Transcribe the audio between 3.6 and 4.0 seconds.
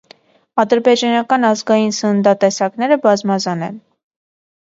են։